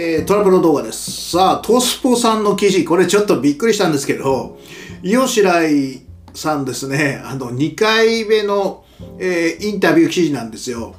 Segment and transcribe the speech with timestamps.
[0.00, 1.32] えー、トラブル動画です。
[1.32, 4.56] さあ、トスポさんの記事、これちょっとびっくりしたんですけど、
[5.02, 6.02] 吉来
[6.34, 8.84] さんですね、あの、2回目の、
[9.18, 10.94] えー、インタビュー記事なんですよ。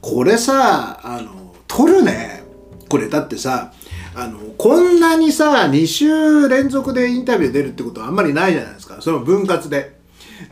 [0.00, 2.42] これさ、あの、撮るね。
[2.88, 3.72] これだってさ、
[4.16, 8.96] あの、こんなにさ、2週連続でインタビュー出るってことはあんまりないじゃないですか。
[9.00, 10.00] その分割で。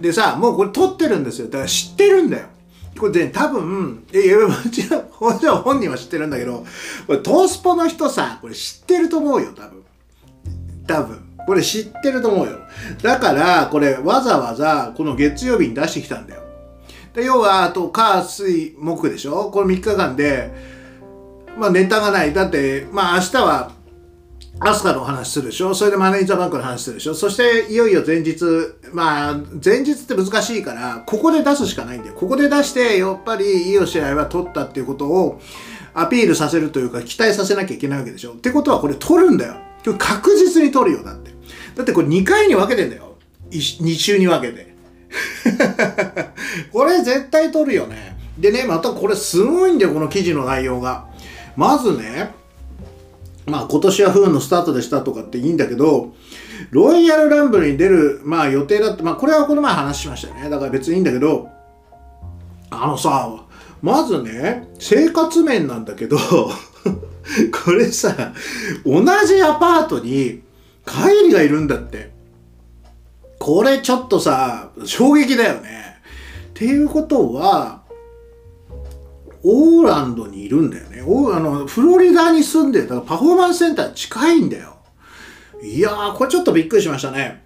[0.01, 1.49] でさ、もうこれ撮ってるんですよ。
[1.49, 2.47] だから知ってるんだよ。
[2.99, 4.99] これで多分、いや、もちろ
[5.59, 6.65] ん、本人は知ってるんだけど、
[7.07, 9.83] これトースポの人さ、これ知ってると思うよ、多分。
[10.87, 11.27] 多分。
[11.47, 12.59] これ知ってると思うよ。
[13.03, 16.43] だから、これわざわざこの月曜日に出してきたんだよ。
[17.15, 19.51] で要は、あと、火、水、木でしょ？
[19.51, 20.53] この3日間で、
[21.59, 22.35] まあネタがない。
[22.35, 23.73] だって、まあ明日は
[24.63, 25.75] アスカの話するでしょ？
[25.75, 27.15] それでマネージャーバンクの話するでしょ？
[27.15, 28.45] そしていよいよ前日、
[28.93, 32.15] まあ前日って難しいから、ここで出すしかないんだよ。
[32.15, 35.41] ここで出して、やっぱりいい試合は取ったっていうことを
[35.95, 38.33] アピールさせるというか期待させなきゃいけないわけでしょ？
[38.33, 39.57] ってことはこれ取るんだよ。
[39.99, 41.31] 確実に取るよ、だって。
[41.75, 43.17] だってこれ2回に分けてんだよ。
[43.51, 44.75] 2週に分けて。
[46.71, 48.17] これ絶対取るよね。
[48.39, 51.07] でね、またこれすごいんだよ、この記事の内容が。
[51.57, 52.35] まずね、
[53.47, 56.15] まあ今年は不運のスタートでしたとかっていいんだけど、
[56.71, 60.51] ロイヤルランブルに出る、まあ予定だって、まあこれはこの前話しましたよね。
[60.51, 61.49] だから別にいいんだけど、
[62.71, 63.45] あのさ、
[63.83, 66.19] まずね、生活面なんだけど
[67.65, 68.33] これさ、
[68.85, 70.43] 同じアパートに
[70.87, 72.11] 帰りがいるんだって。
[73.39, 75.97] これちょっとさ、衝撃だよね。
[76.51, 77.81] っていうことは、
[79.43, 81.05] オーランドにいるんだよね。
[81.07, 82.89] おあのフロリダに住んでる。
[82.89, 84.77] だからパフォーマンスセンター近いんだよ。
[85.63, 87.45] いやー、これちょっとびっくりしましたね。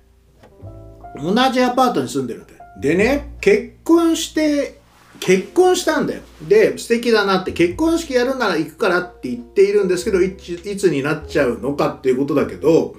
[1.16, 2.60] 同じアパートに住んでるんだよ。
[2.80, 4.80] でね、結婚して、
[5.20, 6.22] 結婚したんだよ。
[6.46, 12.96] で、素敵だなって、結婚式やるなら行くからって言っているんですけど、いつになっちゃうのかっていうことだけど、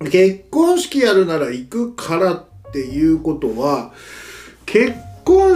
[0.00, 3.92] 結婚式やるなら行くからっていうことは、
[4.66, 4.94] 結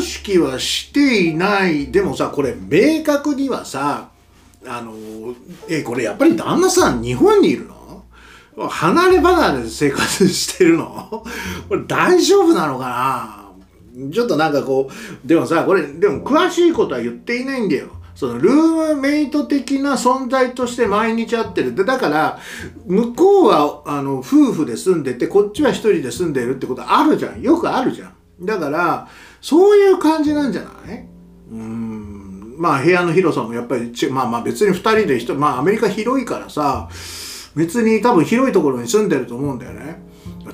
[0.01, 1.91] 式はしていない。
[1.91, 4.11] でもさこれ明確にはさ
[4.67, 4.95] あの
[5.69, 8.05] えこれやっぱり旦那さん日本にいるの？
[8.69, 11.25] 離れ離れで生活してるの？
[11.69, 13.53] これ大丈夫なのか
[13.99, 14.11] な？
[14.11, 17.89] ちょっとなんかこうでもさこれでも詳しいことは言っていないんだよ。
[18.15, 21.75] そのルームメイト的な存在として毎日会ってる。
[21.75, 22.39] でだから
[22.87, 27.43] 向こうはあの夫婦で住んでてこっちは一人で住んでるってことあるじゃん。
[27.43, 28.15] よくあるじゃん。
[28.41, 29.09] だから
[29.47, 31.07] そういう感じなんじゃない？
[31.53, 32.57] うん。
[32.59, 36.89] まあ部屋の広さもやっぱりちまあまあ別に2人で人まあアメリカ広いからさ
[37.55, 40.03] 別に多分広いところに住んでると思うんだよね。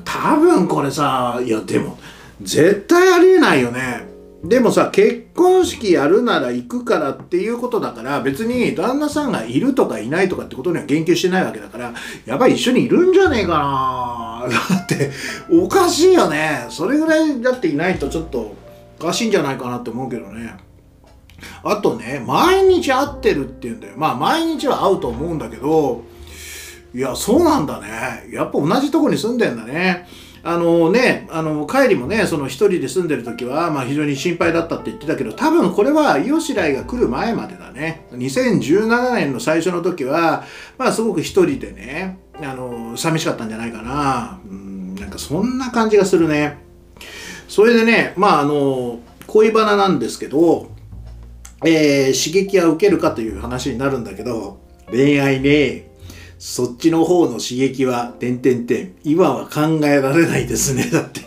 [0.04, 1.98] 多分これさいやでも
[2.42, 4.12] 絶対ありえないよね。
[4.44, 11.94] でもさ結婚式やるなら行くからっていうことだから別に旦那さんがいるとかいないとかってことには言及してないわけだから
[12.26, 15.12] やっぱり一緒にいるんじゃねえかなだって
[15.50, 16.66] おかしいよね。
[16.68, 18.60] それぐらいだっていないとちょっと
[19.02, 20.54] おかしいんじゃないかなって思うけどね。
[21.64, 23.94] あとね、毎日会ってるっていうんだよ。
[23.96, 26.04] まあ毎日は会うと思うんだけど、
[26.94, 28.28] いや、そうなんだね。
[28.32, 30.06] やっぱ同じとこに住んでんだね。
[30.44, 38.06] あのね、あの、帰りもね、その一人で住んでる時は、まあ非常に心配だったって言ってたけど、多分これは、イオシライが来る前までだね。
[38.12, 40.44] 2017年の最初の時は、
[40.78, 44.40] まあすごく一人でね、あの、寂しかったんじゃないかな。
[44.44, 46.71] うん、なんかそんな感じがするね。
[47.52, 50.70] それでね、まああの、恋バナなんですけど、
[51.62, 54.58] えー、刺激は受けるかという話になるんだけど、
[54.90, 55.90] 恋愛ね、
[56.38, 61.20] そっちの方の刺激は、てんてんてん、今は考えられないですね、 だって。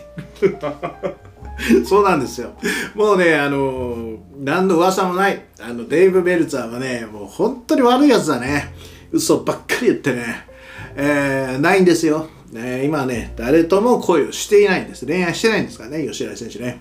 [1.86, 2.54] そうなんですよ。
[2.96, 5.44] もうね、あの、何の噂もない。
[5.60, 8.74] あの、デイブ・ベルツァーはね、もう本当に悪いやつだね。
[9.12, 10.44] 嘘ばっかり言ってね。
[10.96, 12.26] えー、ないんですよ。
[12.52, 15.06] ね、今ね、誰とも恋をしていないんです。
[15.06, 16.80] 恋愛してないんですからね、吉田選手ね。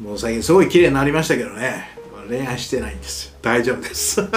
[0.00, 1.98] もう最近すごい綺麗になりましたけどね。
[2.28, 3.34] 恋愛してないんです。
[3.40, 4.20] 大丈夫です。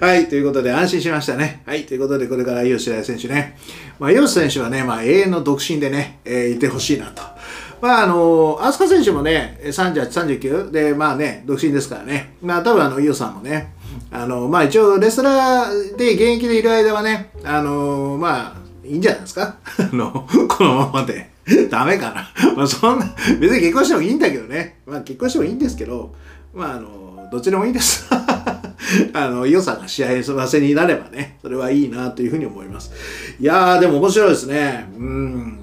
[0.00, 1.62] はい、ということで安心しましたね。
[1.66, 3.58] はい、ということでこれから吉田選手ね。
[3.98, 7.22] まあ、吉選手はね、まあ、永遠の独身でね、えー、いてほしいなと。
[7.82, 12.34] まあ、あの、飛鳥選手もね、38、39で、まあね、独身ですからね。
[12.42, 13.74] まあ、多分あの、伊代さんもね、
[14.10, 19.56] あの、まあ一応レスラーで現役でいる間はね、あの、まあ、いいんじゃないですか？
[19.78, 21.30] あの、このままで。
[21.70, 22.28] ダメかな。
[22.56, 24.80] まあそんな、別に結婚してもいいんだけどね。
[24.86, 26.14] まあ結婚してもいいんですけど、
[26.54, 28.06] まああの、どっちでもいいです。
[29.12, 32.90] あの、良さが試合わせになればね、それはいいなというふうに思います。
[33.40, 34.90] いやー、でも面白いですね。
[34.98, 35.58] うん。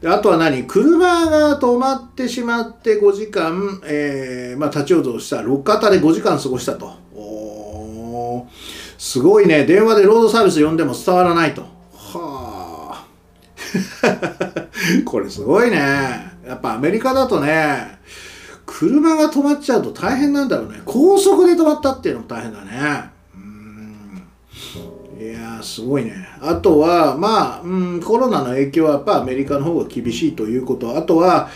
[0.00, 0.64] であとは何？
[0.64, 6.92] 車が止まってしまって5時間、えー、まあ立ち往生した、路肩で5時間過ごしたと。
[7.14, 8.52] おー
[8.98, 11.64] すごいね電話でロードサービス呼んでも伝わらないと
[15.04, 15.76] これすごいね。
[16.46, 17.98] やっぱアメリカだとね
[18.66, 20.80] 車が止まっちゃうと大変なんだろうね。
[20.84, 23.10] 高速で止まったっていうのも大変だね。
[23.34, 24.22] うん。
[25.20, 26.14] いやすごいね。
[26.40, 30.96] あとはまあ、うん、コロナの影響はやっぱアメリカの方が厳しいということ。
[30.96, 31.48] あとは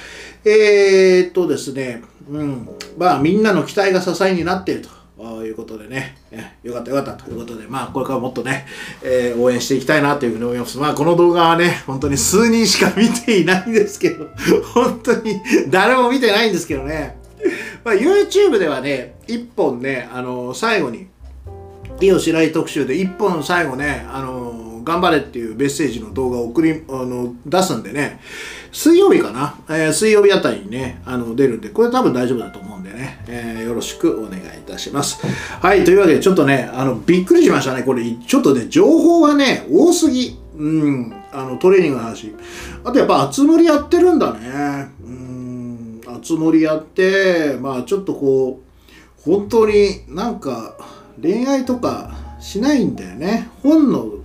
[0.44, 5.00] えー、っとですね、うん、まあみんなの期待が支えになっていると。
[5.44, 6.17] いうことでね、
[6.62, 8.67] よかったよかったということで、まあこれからもっとね、
[9.02, 10.78] えー、応援していきたいなというふうに思います。
[10.78, 14.28] まあこの動画はね、本当に数人しか見ていないんですけど、
[14.75, 17.19] 本当に誰も見てないんですけどね、
[17.84, 21.08] まあ YouTube ではね、一本ね、あの最後に、
[22.00, 28.21] イオシライ特集で一本最後ね、あの頑張れっていうメッセージの動画を送り、あの、出すんでね、
[28.73, 35.21] 水曜日かな、えー、水曜日あたりにね、あの、出るんで、これ多分大丈夫だと思うんでね、えー、よろしくお願いいたします。
[35.61, 37.82] はい、というわけで、ちょっとね、あの、びっくりしましたね。
[37.82, 40.38] これ、ちょっとね、情報がね、多すぎ。
[40.56, 42.35] うん、あの、トレーニングの話。
[42.85, 44.91] あとやっぱ、熱盛やってるんだね。
[45.03, 48.71] うん、熱盛やって、まあ、ちょっとこう、
[49.23, 50.77] 本当になんか、
[51.21, 52.11] 恋愛とか
[52.41, 54.19] しないんだよね本能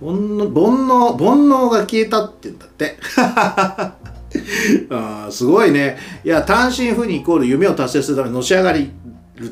[0.00, 2.98] 煩悩煩悩が消えたって言うんだって。
[4.90, 5.98] あすごいね。
[6.24, 8.88] いや単身赴任イコール夢を達成するためのし上がる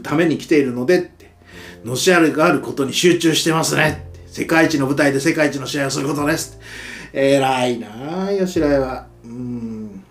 [0.03, 1.19] ために来ているのでって。
[1.85, 6.59] のし上がることに集中してますね世界一の舞台で世界一の試合をすることです
[7.13, 9.07] 偉いなあ吉良は。
[9.25, 10.05] うん。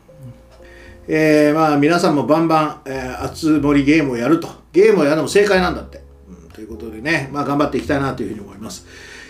[1.08, 4.50] えー、まあ皆さんもバンバン、えー、熱盛ゲームをやると。
[4.74, 6.02] ゲームをやるのも正解なんだって。
[6.54, 8.88] ということでね、まあ、頑張っていきたいなというふうに思います。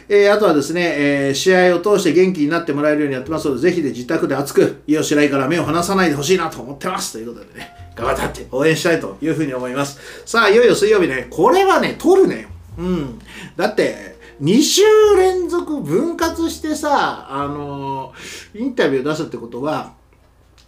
[0.09, 0.81] えー、あとはですね、
[1.27, 7.13] えー、試合を通して元気になってもらえるようにやってますので、ぜひで自宅で熱く、いいおしらいから目を離さないでほしいなと思ってます。
[7.13, 9.99] ということでね、頑張って応援したいというふうに思います。
[10.25, 12.47] さあ、いよいよ水曜日ね、これはね、取るね。
[12.77, 13.19] うん。
[13.57, 14.81] だって、2週
[15.17, 19.93] 連続分割してさ、あのー、インタビュー出すってことは、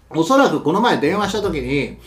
[0.10, 1.98] おそらくこの前電話した時に、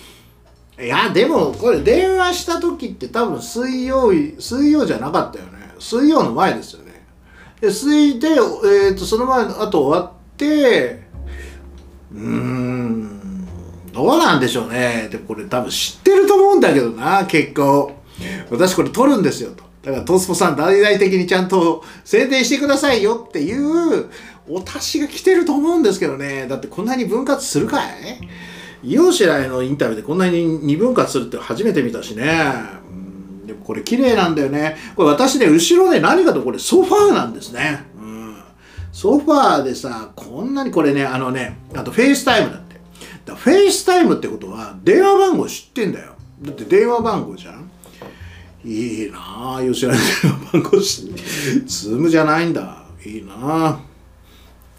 [0.81, 6.82] いやでもこれ電話した時って多分水曜日水曜じゃなかったよね水曜の前ですよ
[7.63, 11.05] で水で、えーと、その前の後終わって
[12.13, 13.47] うーん
[13.93, 15.09] どうなんでしょうね。
[15.13, 17.93] でもこれ多分知ってると思うんだけどな結果を。
[18.51, 19.63] 私これ取るんですよと。
[19.83, 24.11] だからトースポさん大々的にちゃんと宣伝してくださいよっていう
[24.49, 26.49] お達しが来てると思うんですけどね。
[26.49, 27.93] だってこんなに分割するかい？
[28.85, 32.82] イオシラへのインタビューでこんなに二分割するって初めて見たしね。
[33.53, 34.77] でもこれ綺麗なんだよね。
[34.97, 37.85] これ私ね、後ろで何かとこれソファーなんですね。
[37.97, 38.43] うん。
[38.93, 42.81] ソファーでさ、こんなにこれね、あのね、あとフェイスタイムだって。
[43.25, 46.15] だフェイスタイムってことは電話番号知ってんだよ。
[46.43, 47.71] だって電話番号じゃん。
[48.65, 51.23] いいなぁ、吉原電話番号知って。
[51.67, 52.85] ズームじゃないんだ。
[53.05, 53.79] いいなぁ。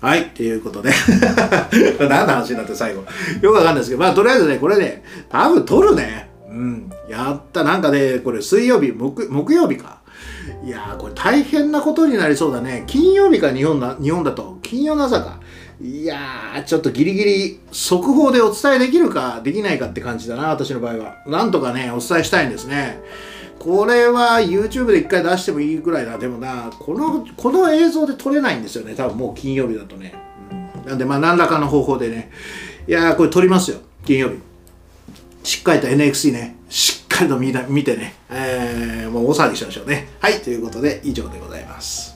[0.02, 0.92] はい、ということで
[2.10, 3.06] 何の話になって最後。
[3.42, 6.33] よくわかんないですけど、まあとりあえずね、これね、多分撮るね。
[6.54, 6.92] うん。
[7.10, 7.64] やった。
[7.64, 10.02] なんかね、これ水曜日、木木曜日か。
[10.64, 12.84] いやー、これ大変なことになりそうだね。
[12.86, 14.60] 金曜日か、日本な、日本だと。
[14.62, 15.40] 金曜の朝か。
[15.82, 21.16] いやー、ちょっとギリギリ速報でお伝えできるか、できないかって感じだな、私の場合は。
[21.26, 23.00] なんとかね、お伝えしたいんですね。
[23.58, 26.18] これは YouTube で一回出してもいいぐらいだ。
[26.18, 28.94] でもな、この、この映像で撮れないんですよね。
[28.94, 30.14] 多分もう金曜日だとね。
[30.84, 32.30] うん、なんで、まあ何らかの方法でね。
[32.88, 33.78] いやー、これ撮りますよ。
[34.06, 34.53] 金曜日。
[35.44, 36.56] しっかりと NXT ね。
[36.70, 38.16] しっかりと見見てね。
[38.30, 40.08] えー、もう大騒ぎしましょうね。
[40.20, 42.13] はい、ということで以上でございます。